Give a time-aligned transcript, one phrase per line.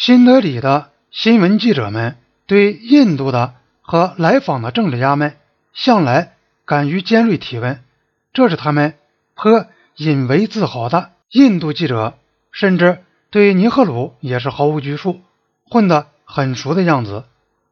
[0.00, 2.16] 新德里的新闻记者们
[2.46, 3.52] 对印度的
[3.82, 5.36] 和来访的政治家们
[5.74, 6.32] 向来
[6.64, 7.84] 敢于尖锐提问，
[8.32, 8.94] 这是他们
[9.34, 9.66] 颇
[9.96, 11.10] 引为自豪的。
[11.32, 12.14] 印度记者
[12.50, 15.20] 甚至对尼赫鲁也是毫无拘束，
[15.68, 17.24] 混得很熟的样子。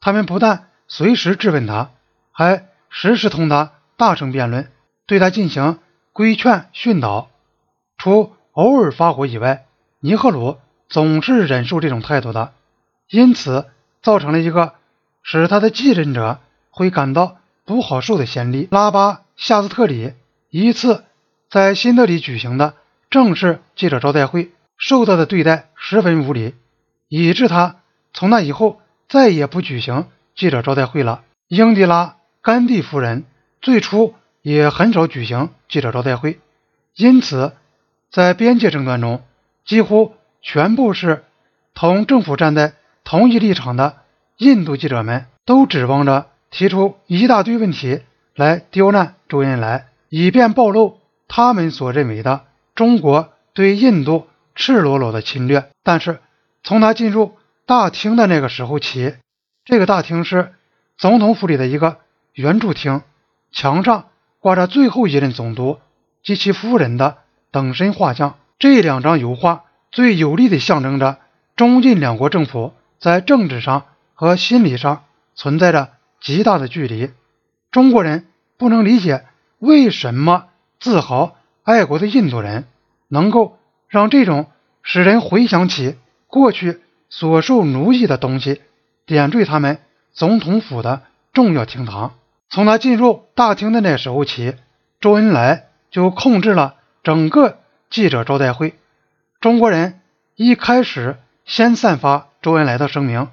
[0.00, 1.90] 他们不但随时质问他，
[2.30, 4.70] 还时时同他大声辩论，
[5.06, 5.80] 对他进行
[6.12, 7.30] 规劝训导。
[7.98, 9.66] 除偶尔发火以外，
[9.98, 10.58] 尼赫鲁
[10.92, 12.52] 总是忍受这种态度的，
[13.08, 13.66] 因此
[14.02, 14.74] 造成了一个
[15.22, 16.38] 使他的继任者
[16.68, 18.68] 会感到不好受的先例。
[18.70, 20.12] 拉巴夏斯特里
[20.50, 21.02] 一次
[21.48, 22.74] 在新德里举行的
[23.08, 26.54] 正式记者招待会受到的对待十分无礼，
[27.08, 27.76] 以致他
[28.12, 31.22] 从那以后再也不举行记者招待会了。
[31.48, 32.04] 英迪拉·
[32.42, 33.24] 甘地夫人
[33.62, 36.38] 最初也很少举行记者招待会，
[36.94, 37.54] 因此。
[38.10, 39.22] 在边界争端中，
[39.64, 41.24] 几乎全部是
[41.72, 42.74] 同政府站在
[43.04, 43.96] 同一立场的
[44.36, 48.02] 印度记者们，都指望着提出一大堆问题
[48.34, 52.44] 来刁难周恩来，以便暴露他们所认为的
[52.74, 55.70] 中国对印度赤裸裸的侵略。
[55.82, 56.18] 但是，
[56.62, 59.14] 从他进入大厅的那个时候起，
[59.64, 60.52] 这个大厅是
[60.98, 61.98] 总统府里的一个
[62.34, 63.02] 圆柱厅，
[63.52, 64.06] 墙上
[64.40, 65.78] 挂着最后一任总督
[66.22, 67.18] 及其夫人的。
[67.50, 71.18] 等身画像，这两张油画最有力地象征着
[71.54, 75.04] 中印两国政府在政治上和心理上
[75.34, 75.90] 存在着
[76.20, 77.10] 极大的距离。
[77.70, 78.26] 中国人
[78.56, 79.24] 不能理解
[79.58, 80.46] 为什么
[80.80, 82.64] 自豪爱国的印度人
[83.08, 84.46] 能够让这种
[84.82, 88.62] 使人回想起过去所受奴役的东西
[89.06, 89.78] 点缀他们
[90.12, 92.14] 总统府的重要厅堂。
[92.48, 94.54] 从他进入大厅的那时候起，
[95.00, 96.74] 周恩来就控制了。
[97.02, 97.58] 整个
[97.90, 98.74] 记者招待会，
[99.42, 99.98] 中国人
[100.36, 103.28] 一开始先散发周恩来的声明，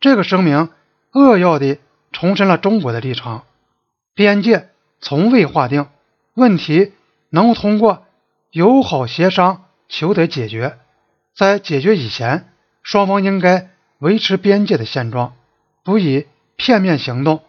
[0.00, 0.68] 这个声明
[1.12, 1.78] 扼要地
[2.12, 3.44] 重申了中国的立场：
[4.14, 4.68] 边界
[5.00, 5.86] 从未划定，
[6.34, 6.92] 问题
[7.30, 8.04] 能通过
[8.50, 10.76] 友好协商求得解决。
[11.34, 12.52] 在解决以前，
[12.82, 15.32] 双方应该维持边界的现状，
[15.82, 17.40] 不以片面行动，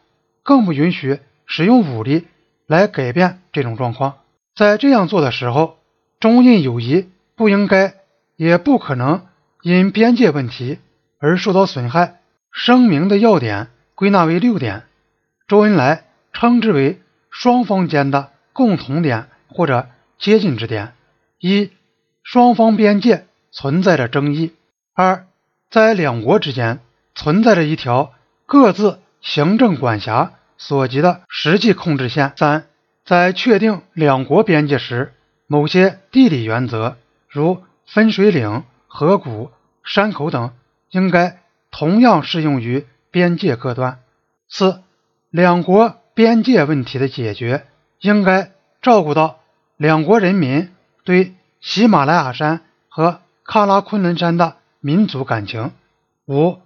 [0.43, 2.25] 更不允许使用武力
[2.67, 4.19] 来改变这种状况。
[4.55, 5.77] 在这样做的时候，
[6.21, 7.93] 中印友谊不应该
[8.35, 9.27] 也不可能
[9.61, 10.79] 因边界问题
[11.19, 12.19] 而受到损害。
[12.51, 14.83] 声明的要点归纳为六点，
[15.47, 16.99] 周恩来称之为
[17.29, 19.87] 双方间的共同点或者
[20.17, 20.93] 接近之点：
[21.39, 21.71] 一、
[22.23, 24.53] 双方边界存在着争议；
[24.95, 25.27] 二、
[25.69, 26.79] 在两国之间
[27.13, 28.13] 存在着一条
[28.47, 32.65] 各自行政管辖所及的实际控制线；三。
[33.05, 35.13] 在确定两国边界时，
[35.45, 36.97] 某些地理原则，
[37.27, 39.51] 如分水岭、河谷、
[39.83, 40.51] 山口等，
[40.89, 43.99] 应该同样适用于边界各端。
[44.49, 44.81] 四、
[45.29, 47.65] 两国边界问题的解决，
[47.99, 48.51] 应该
[48.81, 49.39] 照顾到
[49.77, 50.69] 两国人民
[51.03, 55.71] 对喜马拉雅山和喀拉昆仑山的民族感情。
[56.27, 56.57] 五、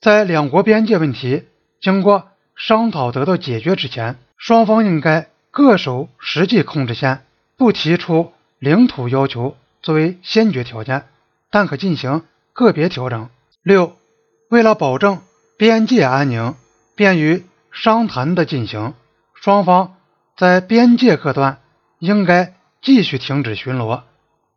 [0.00, 1.44] 在两国边界问题
[1.80, 5.28] 经过商讨得到解决之前，双方应该。
[5.52, 7.24] 各守实际控制线，
[7.56, 11.06] 不提出领土要求作为先决条件，
[11.48, 13.30] 但可进行个别调整。
[13.62, 13.96] 六，
[14.50, 15.22] 为了保证
[15.56, 16.56] 边界安宁，
[16.96, 18.94] 便于商谈的进行，
[19.32, 19.94] 双方
[20.36, 21.60] 在边界各段
[22.00, 24.02] 应该继续停止巡逻。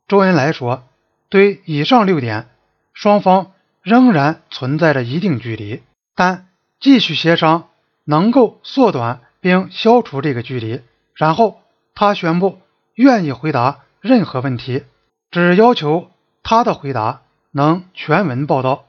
[0.07, 0.81] 周恩来说，
[1.29, 2.47] 对以上六点，
[2.93, 3.51] 双方
[3.83, 5.83] 仍然存在着一定距离，
[6.15, 6.47] 但
[6.79, 7.69] 继续协商
[8.03, 10.81] 能够缩短并消除这个距离。
[11.13, 11.61] 然后
[11.93, 12.57] 他宣布
[12.95, 14.85] 愿意回答任何问题，
[15.31, 16.09] 只要求
[16.43, 18.85] 他的回答能全文报道。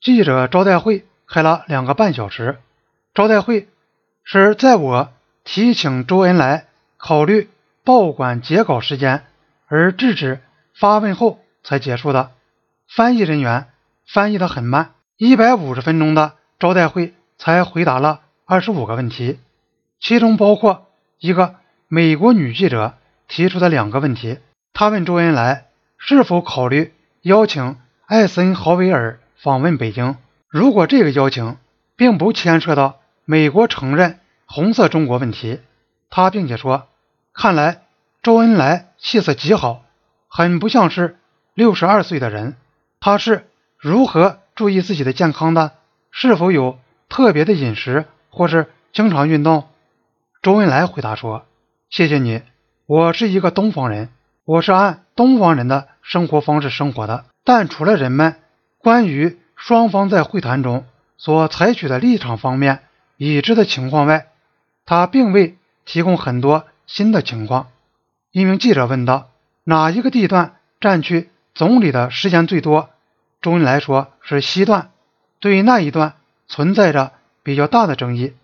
[0.00, 2.58] 记者招待会开了两个半小时，
[3.14, 3.68] 招待会
[4.24, 5.12] 是在我
[5.44, 6.66] 提请周恩来
[6.96, 7.48] 考虑
[7.84, 9.24] 报馆截稿时间
[9.66, 10.40] 而制止
[10.74, 12.30] 发问后才结束的。
[12.88, 13.68] 翻译人员
[14.06, 19.38] 翻译的很慢，一百五十分钟的招待会才回答了二十五个问题，
[20.00, 20.86] 其中包括
[21.18, 21.56] 一个。
[21.94, 22.94] 美国女记者
[23.28, 24.38] 提出的两个问题，
[24.72, 25.66] 她问周恩来
[26.04, 27.76] 是否考虑邀请
[28.06, 30.16] 艾森豪威尔访问北京。
[30.48, 31.58] 如果这个邀请
[31.94, 35.60] 并不牵涉到美国承认红色中国问题，
[36.10, 36.88] 他并且说，
[37.32, 37.82] 看来
[38.20, 39.84] 周恩来气色极好，
[40.26, 41.18] 很不像是
[41.54, 42.56] 六十二岁的人。
[42.98, 45.70] 他是如何注意自己的健康的？
[46.10, 49.68] 是否有特别的饮食，或是经常运动？
[50.42, 51.46] 周恩来回答说。
[51.90, 52.42] 谢谢你，
[52.86, 54.08] 我是一个东方人，
[54.44, 57.24] 我是按东方人的生活方式生活的。
[57.44, 58.36] 但除了人们
[58.78, 60.84] 关于双方在会谈中
[61.16, 62.80] 所采取的立场方面
[63.16, 64.26] 已知的情况外，
[64.84, 67.68] 他并未提供很多新的情况。
[68.32, 69.30] 一名记者问道
[69.64, 72.90] ：“哪一个地段占据总理的时间最多？”
[73.40, 74.90] 周恩来说是西段，
[75.40, 76.14] 对于那一段
[76.46, 77.12] 存在着
[77.42, 78.34] 比较大的争议。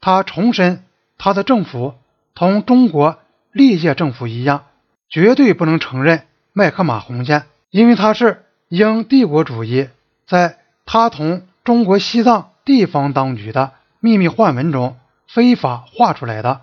[0.00, 0.84] 他重申，
[1.18, 1.94] 他的政府
[2.34, 3.18] 同中国
[3.52, 4.64] 历届政府一样，
[5.08, 6.26] 绝对不能承认
[6.56, 9.90] 麦克马洪线，因为他是英帝国主义
[10.26, 14.96] 在他同中国西藏地方当局的秘密换文中
[15.26, 16.62] 非法画出来的。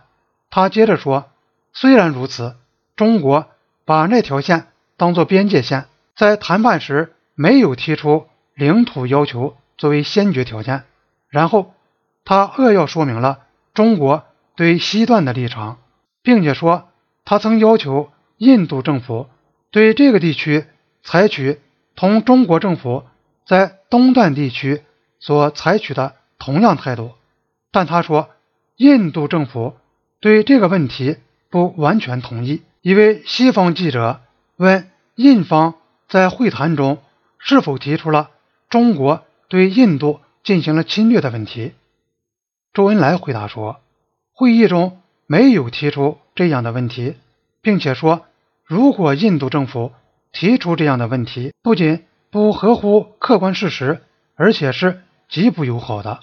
[0.50, 1.30] 他接着说，
[1.74, 2.56] 虽然如此，
[2.96, 3.48] 中国
[3.86, 5.86] 把那条线当作边界线，
[6.16, 10.84] 在谈判时没有提出领土要求作为先决条件。
[11.30, 11.74] 然后。
[12.24, 13.40] 他扼要说明了
[13.74, 14.24] 中国
[14.56, 15.80] 对西段的立场，
[16.22, 16.88] 并且说
[17.26, 19.28] 他曾要求印度政府
[19.72, 20.66] 对这个地区
[21.02, 21.60] 采取
[21.96, 23.06] 同中国政府
[23.46, 24.82] 在东段地区
[25.20, 27.12] 所采取的同样态度。
[27.72, 28.30] 但他说，
[28.76, 29.78] 印度政府
[30.20, 31.18] 对这个问题
[31.50, 32.62] 不完全同意。
[32.82, 34.22] 一位西方记者
[34.58, 35.76] 问印方
[36.10, 37.02] 在会谈中
[37.38, 38.30] 是否提出了
[38.70, 41.74] 中国对印度进行了侵略的问题。
[42.74, 43.80] 周恩来回答说
[44.34, 47.16] ：“会议中没有提出这样的问题，
[47.62, 48.26] 并且说，
[48.72, 49.92] 如果印度政府
[50.32, 54.00] 提出这样的问题，不仅不合乎客观事实，
[54.36, 56.22] 而且是极不友好的。”